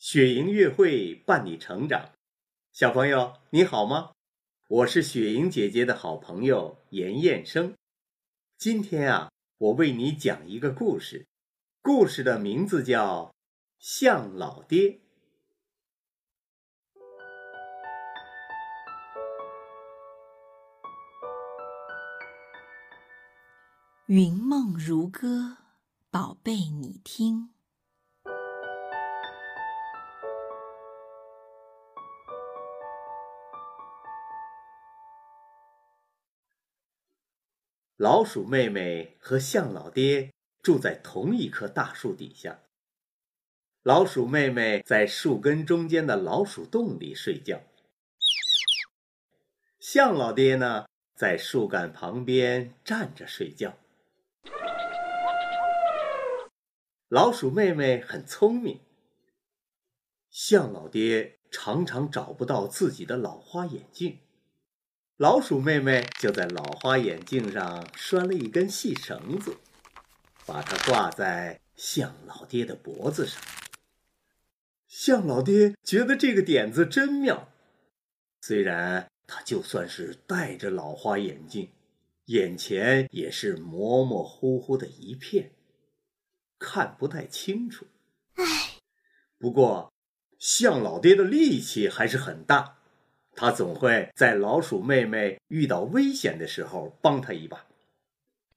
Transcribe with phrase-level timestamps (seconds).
[0.00, 2.12] 雪莹月会伴你成长，
[2.72, 4.12] 小朋友你好吗？
[4.66, 7.74] 我是雪莹姐姐的好朋友严彦生。
[8.56, 11.26] 今天啊，我为你讲一个故事，
[11.82, 13.26] 故事的名字叫
[13.78, 14.88] 《象老爹》。
[24.06, 25.58] 云梦如歌，
[26.10, 27.50] 宝贝，你听。
[38.02, 40.32] 老鼠妹妹和象老爹
[40.62, 42.62] 住在同一棵大树底下。
[43.82, 47.60] 老鼠妹妹在树根中间的老鼠洞里睡觉，
[49.78, 53.76] 象老爹呢，在树干旁边站着睡觉。
[57.10, 58.80] 老鼠妹妹很聪明，
[60.30, 64.20] 象老爹常常找不到自己的老花眼镜。
[65.20, 69.54] 老鼠妹妹就在老花眼镜上拴了一根细绳子，
[70.46, 73.38] 把它挂在象老爹的脖子上。
[74.88, 77.52] 象老爹觉得这个点子真妙，
[78.40, 81.70] 虽然他就算是戴着老花眼镜，
[82.24, 85.50] 眼前也是模模糊糊的一片，
[86.58, 87.86] 看不太清楚。
[88.36, 88.78] 唉，
[89.36, 89.92] 不过
[90.38, 92.78] 象老爹的力气还是很大。
[93.40, 97.64] 他总会在老鼠妹妹遇到危险的时候帮她一把，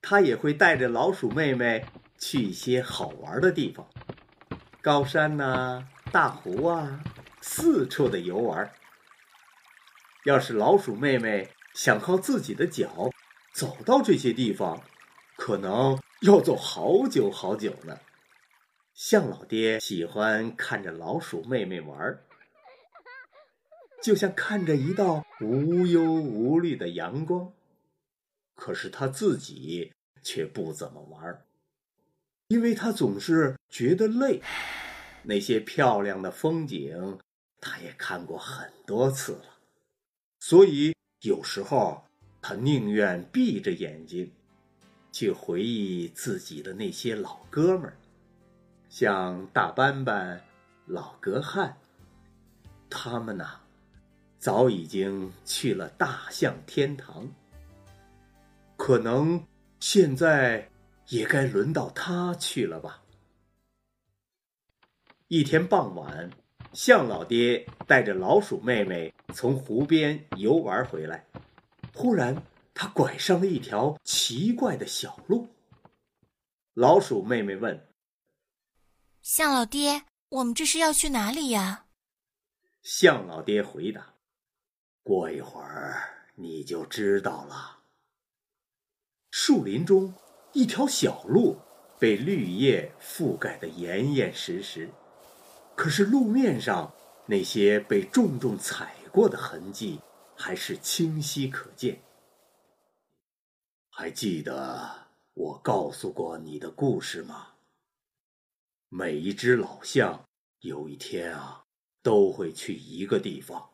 [0.00, 1.84] 他也会带着老鼠妹妹
[2.18, 3.86] 去一些好玩的地方，
[4.80, 7.04] 高山呐、大湖啊，
[7.42, 8.72] 四处的游玩。
[10.24, 13.10] 要是老鼠妹妹想靠自己的脚
[13.52, 14.82] 走到这些地方，
[15.36, 17.98] 可能要走好久好久呢。
[18.94, 22.18] 象老爹喜欢看着老鼠妹妹玩。
[24.02, 27.52] 就像看着一道无忧无虑的阳光，
[28.54, 31.44] 可是他自己却不怎么玩，
[32.48, 34.42] 因为他总是觉得累。
[35.22, 37.18] 那些漂亮的风景，
[37.60, 39.58] 他也看过很多次了，
[40.38, 42.02] 所以有时候
[42.40, 44.32] 他宁愿闭着眼睛，
[45.12, 47.98] 去回忆自己的那些老哥们儿，
[48.88, 50.42] 像大斑斑、
[50.86, 51.76] 老格汉，
[52.88, 53.60] 他们呐。
[54.40, 57.28] 早已经去了大象天堂，
[58.78, 59.46] 可能
[59.80, 60.66] 现在
[61.08, 63.02] 也该轮到他去了吧。
[65.28, 66.30] 一天傍晚，
[66.72, 71.22] 象老爹带着老鼠妹妹从湖边游玩回来，
[71.94, 72.34] 忽然
[72.72, 75.46] 他拐上了一条奇怪的小路。
[76.72, 77.88] 老鼠妹妹问
[79.20, 81.84] ：“象老爹，我们这是要去哪里呀？”
[82.80, 84.14] 象老爹回答。
[85.10, 87.80] 过一会儿你就知道了。
[89.32, 90.14] 树林中，
[90.52, 91.58] 一条小路
[91.98, 94.88] 被绿叶覆盖得严严实实，
[95.74, 96.94] 可是路面上
[97.26, 99.98] 那些被重重踩过的痕迹
[100.36, 102.00] 还是清晰可见。
[103.88, 107.48] 还记得我告诉过你的故事吗？
[108.88, 110.24] 每一只老象
[110.60, 111.64] 有一天啊，
[112.00, 113.69] 都会去一个地方。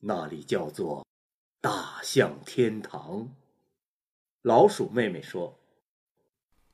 [0.00, 1.06] 那里叫做
[1.60, 3.28] 大象天堂。
[4.42, 5.58] 老鼠妹妹说：“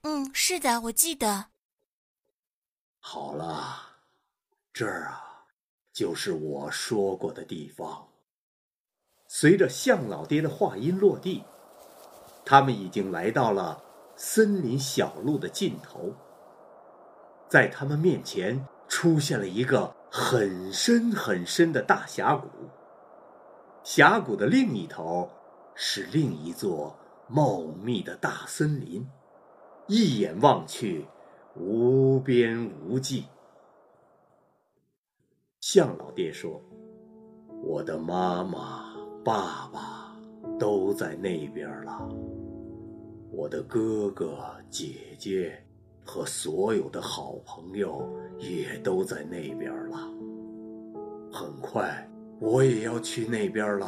[0.03, 1.47] 嗯，是的，我记得。”
[3.00, 3.97] 好了，
[4.72, 5.47] 这儿啊，
[5.92, 8.09] 就是我说过的地方。
[9.28, 11.44] 随着象老爹的话音落地，
[12.44, 13.82] 他们已经来到了
[14.16, 16.15] 森林小路的尽头。
[17.48, 22.48] 在他们面前出现了一个很深很深的大峡谷。
[23.86, 25.30] 峡谷的另一头
[25.76, 26.92] 是另一座
[27.28, 29.06] 茂密的大森林，
[29.86, 31.06] 一眼望去，
[31.54, 33.26] 无边无际。
[35.60, 36.60] 向老爹说
[37.62, 38.92] ：“我的妈妈、
[39.24, 40.16] 爸爸
[40.59, 42.09] 都在那边了，
[43.30, 44.36] 我的哥哥、
[44.68, 45.65] 姐姐
[46.04, 48.04] 和所有的好朋友
[48.36, 49.97] 也都在那边了。
[51.30, 52.04] 很快。”
[52.38, 53.86] 我也要去那边了，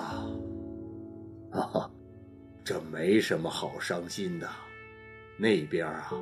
[1.51, 1.91] 哈哈，
[2.65, 4.49] 这没什么好伤心的。
[5.39, 6.13] 那边啊，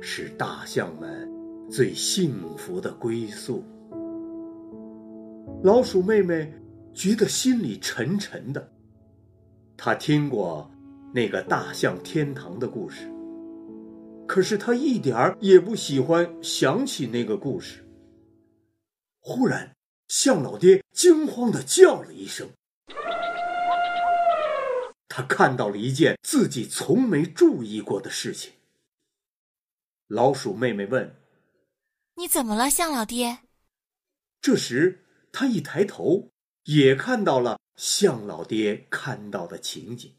[0.00, 1.30] 是大象们
[1.70, 3.62] 最幸福的归宿。
[5.62, 6.52] 老鼠妹妹
[6.92, 8.72] 觉得心里沉沉的。
[9.76, 10.70] 她听过
[11.12, 13.08] 那个大象天堂的故事，
[14.26, 17.84] 可是她一点儿也不喜欢想起那个故事。
[19.20, 19.73] 忽然，
[20.16, 22.48] 向老爹惊慌的叫了一声。
[25.08, 28.52] 他看到了一件自己从没注意过的事情。
[30.06, 31.20] 老鼠妹妹问
[32.14, 33.38] ：“你怎么了，向老爹？”
[34.40, 36.30] 这时，他一抬头，
[36.62, 40.14] 也看到了向老爹看到的情景。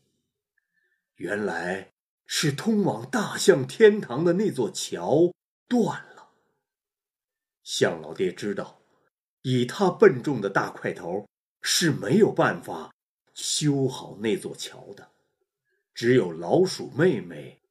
[1.16, 1.94] 原来
[2.26, 5.32] 是通往大象天堂的那座桥
[5.70, 6.32] 断了。
[7.64, 8.82] 向老爹知道，
[9.48, 11.30] 以他笨重的大块头
[11.62, 12.92] 是没有办法。
[13.36, 15.12] 修好那座桥的，
[15.94, 17.62] 只有老鼠妹妹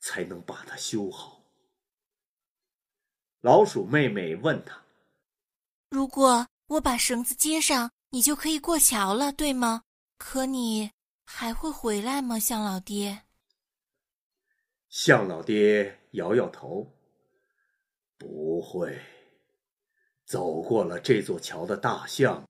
[0.00, 1.44] 才能把它修好。
[3.42, 4.82] 老鼠妹妹问他
[5.90, 9.84] ：“如果我把绳子接上，你就可以过桥了，对吗？
[10.16, 10.90] 可你
[11.24, 13.26] 还会回来吗，向老爹？”
[14.88, 16.96] 向老爹摇摇头
[18.18, 18.98] ：“不会。
[20.30, 22.44] 走过了这座桥的大象。”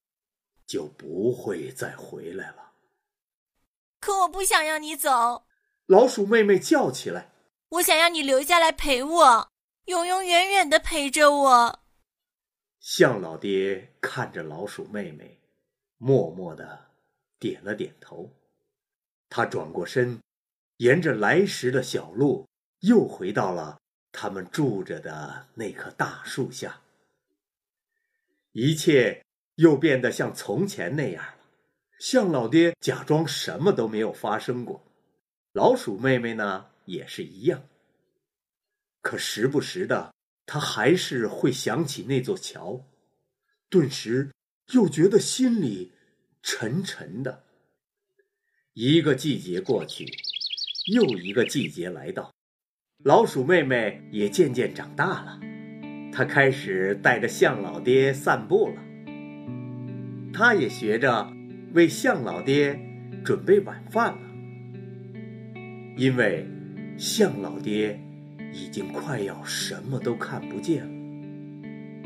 [0.71, 2.75] 就不会再回来了。
[3.99, 5.45] 可我不想让你走，
[5.87, 7.33] 老鼠妹妹叫起来
[7.71, 9.51] ：“我想让你留下来陪我，
[9.87, 11.81] 永永远远的陪着我。”
[12.79, 15.41] 象老爹看着老鼠妹妹，
[15.99, 16.87] 默默的
[17.41, 18.31] 点了点头。
[19.29, 20.21] 他转过身，
[20.77, 22.47] 沿着来时的小路，
[22.83, 23.81] 又回到了
[24.13, 26.81] 他们住着的那棵大树下。
[28.53, 29.23] 一切。
[29.57, 31.35] 又变得像从前那样了，
[31.99, 34.83] 向老爹假装什么都没有发生过，
[35.53, 37.63] 老鼠妹妹呢也是一样。
[39.03, 40.15] 可时不时的，
[40.47, 42.83] 他还是会想起那座桥，
[43.69, 44.31] 顿时
[44.73, 45.93] 又觉得心里
[46.43, 47.45] 沉沉的。
[48.73, 50.07] 一个季节过去，
[50.91, 52.33] 又一个季节来到，
[53.05, 55.39] 老鼠妹妹也渐渐长大了，
[56.21, 58.75] 他开始带着象老爹散步了。
[60.35, 61.33] 他也学着
[61.73, 62.79] 为象老爹
[63.25, 64.19] 准备晚饭了，
[65.97, 66.47] 因为
[66.99, 67.99] 象老爹
[68.53, 70.91] 已经快要什么都看不见了。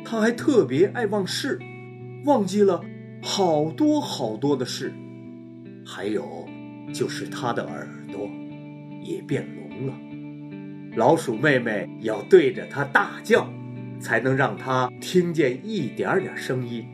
[0.05, 1.59] 他还特别爱忘事，
[2.25, 2.85] 忘记了
[3.21, 4.93] 好多好多的事，
[5.85, 6.49] 还有
[6.95, 8.31] 就是他的耳朵
[9.03, 9.95] 也变聋了。
[10.95, 13.53] 老鼠妹妹要对着他大叫，
[14.01, 16.87] 才能让他听见一点点声音。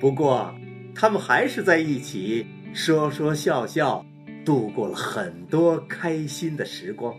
[0.00, 0.54] 不过，
[0.94, 4.04] 他们还是在一起说说笑笑，
[4.44, 7.18] 度过了很多开心的时光。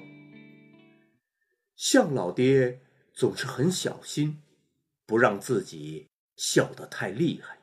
[1.75, 2.79] 向老爹
[3.13, 4.41] 总是很小心，
[5.05, 7.57] 不让自己笑得太厉害，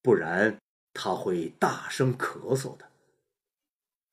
[0.00, 0.56] 不然
[0.94, 2.86] 他会大声咳嗽的。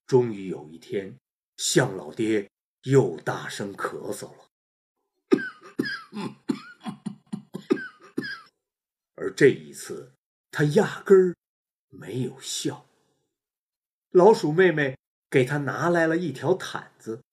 [0.05, 1.15] 终于有一天，
[1.57, 2.49] 向老爹
[2.83, 4.49] 又大声咳嗽了，
[9.15, 10.11] 而这一次。
[10.55, 11.35] 他压根儿
[11.89, 12.85] 没有笑。
[14.11, 17.23] 老鼠妹妹给他拿来了一条毯子，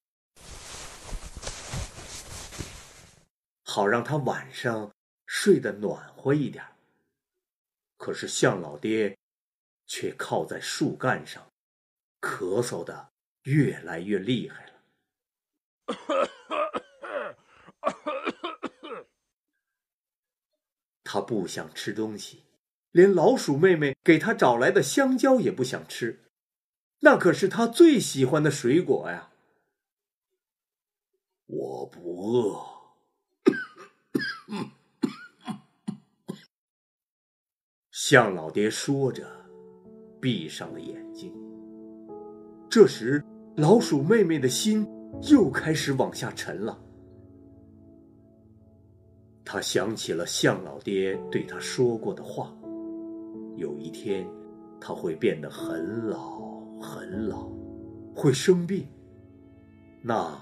[3.63, 4.91] 好让他晚上
[5.27, 6.65] 睡得暖和一点。
[7.99, 9.19] 可是向老爹
[9.87, 11.47] 却靠在树干上，
[12.23, 13.11] 咳嗽的
[13.43, 14.73] 越来越厉害了。
[21.13, 22.45] 他不想吃东西。
[22.93, 26.21] 连老鼠妹妹给他找来的香蕉也不想吃，
[27.01, 29.31] 那可是他最喜欢的水果呀。
[31.47, 32.65] 我不饿，
[37.91, 39.29] 向老爹说着，
[40.21, 41.35] 闭上了眼睛。
[42.71, 43.25] 这时，
[43.57, 44.87] 老鼠妹妹的心
[45.29, 46.81] 又开始往下沉了。
[49.53, 52.57] 他想起了向老爹对他说过的话。
[53.57, 54.25] 有一天，
[54.81, 57.51] 他会变得很老很老，
[58.15, 58.87] 会生病。
[60.03, 60.41] 那，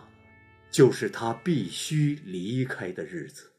[0.70, 3.50] 就是他必须离开的日子。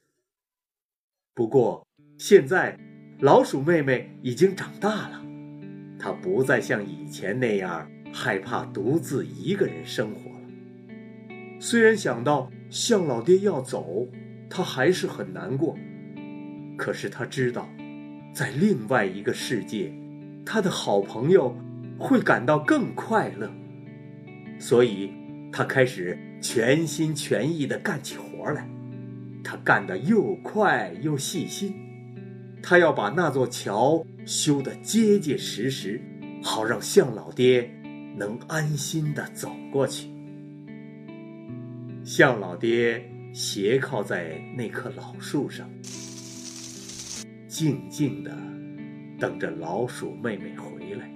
[1.34, 1.84] 不过，
[2.20, 2.78] 现在
[3.20, 5.26] 老鼠妹妹已经长大了，
[5.98, 10.48] 她不再像以前那样害怕独自一个人生活了。
[11.60, 14.08] 虽然想到向老爹要走，
[14.50, 15.78] 他还是很难过，
[16.78, 17.70] 可是他知道。
[18.32, 19.92] 在另外一个世界，
[20.46, 21.56] 他的好朋友
[21.98, 23.52] 会感到更快乐，
[24.60, 25.12] 所以
[25.52, 28.70] 他开始全心全意地干起活来。
[29.44, 31.74] 他干得又快又细心，
[32.62, 36.00] 他要把那座桥修得结结实实，
[36.44, 37.70] 好让向老爹
[38.16, 40.08] 能安心地走过去。
[42.04, 43.04] 向老爹
[43.40, 45.66] 斜靠在那棵老树上。
[47.48, 48.38] 静静的
[49.18, 51.10] 等着老鼠妹妹回来。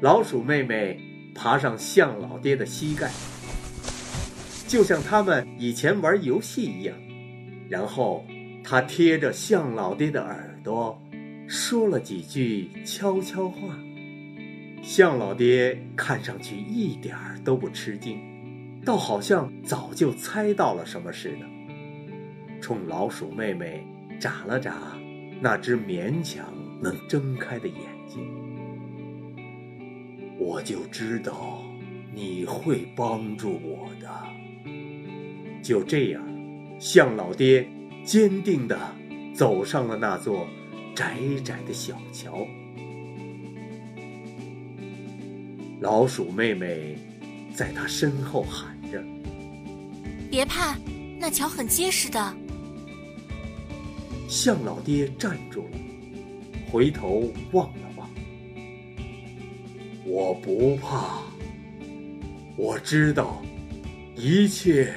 [0.00, 1.00] 老鼠妹妹
[1.32, 3.12] 爬上象老爹的膝盖，
[4.66, 6.96] 就像他们以前玩游戏一样。
[7.68, 8.26] 然后，
[8.64, 11.00] 她贴着象老爹的耳朵，
[11.46, 13.78] 说了几句悄悄话。
[14.82, 18.18] 象老爹看上去一点儿都不吃惊，
[18.84, 23.86] 倒好像早就猜到了什么似的，冲老鼠妹妹
[24.20, 24.74] 眨了眨
[25.40, 26.46] 那只勉强
[26.82, 28.22] 能睁开的眼睛。
[30.38, 31.62] 我就知道
[32.12, 34.08] 你会帮助我的。
[35.62, 36.22] 就这样，
[36.78, 37.66] 象老爹
[38.04, 38.78] 坚定地
[39.32, 40.46] 走上了那座
[40.94, 42.46] 窄窄的小桥。
[45.80, 46.98] 老鼠妹妹
[47.54, 49.00] 在他身后喊着
[50.28, 50.76] ：“别怕，
[51.20, 52.36] 那桥很结实的。”
[54.28, 55.78] 向老爹站住了，
[56.70, 58.10] 回头望了望。
[60.04, 61.22] 我不怕，
[62.56, 63.40] 我知道
[64.16, 64.92] 一切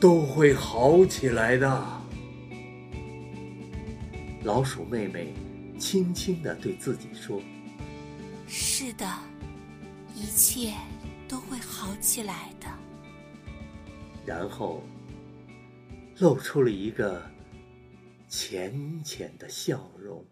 [0.00, 1.86] 都会好起来的。
[4.44, 5.34] 老鼠妹妹
[5.78, 7.42] 轻轻的对自己说
[8.48, 9.06] ：“是的。”
[10.16, 10.72] 一切
[11.28, 12.66] 都会好起来的。
[14.24, 14.82] 然后，
[16.18, 17.22] 露出了一个
[18.28, 20.24] 浅浅的笑容。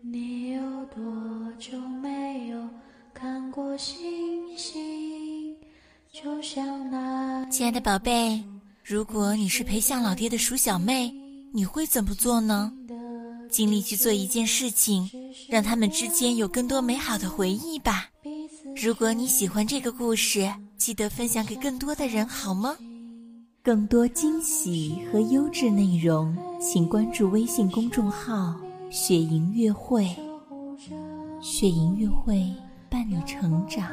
[0.00, 2.68] 你有多久没有
[3.14, 5.56] 看过星星？
[6.12, 7.48] 就像那……
[7.50, 8.42] 亲爱的宝贝，
[8.84, 11.10] 如果你是陪向老爹的鼠小妹，
[11.52, 12.72] 你会怎么做呢？
[13.54, 15.08] 尽力去做一件事情，
[15.48, 18.08] 让他们之间有更多美好的回忆吧。
[18.82, 22.76] 如果你喜欢这个故事，记得分享给更多的人，好吗？
[23.62, 28.56] 更多惊喜和优质内容，请关注微信公众号
[28.90, 30.08] “雪莹月会”。
[31.40, 32.52] 雪莹月会
[32.90, 33.88] 伴你成长，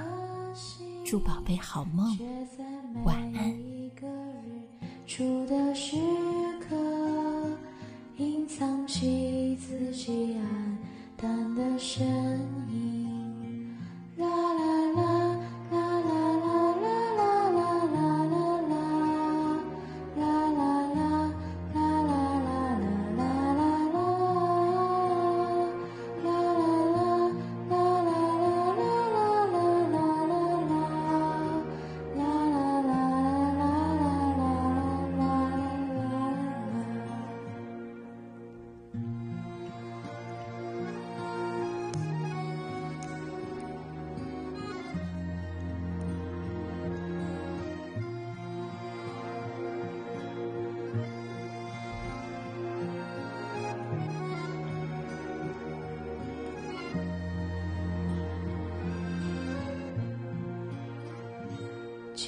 [1.06, 2.18] 祝宝贝好梦，
[3.06, 3.56] 晚安。
[8.18, 9.41] 隐藏起
[9.72, 10.42] 自己黯
[11.16, 12.06] 淡的身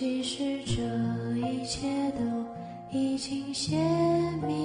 [0.03, 0.81] 其实这
[1.47, 2.19] 一切都
[2.91, 3.77] 已经写
[4.45, 4.62] 明，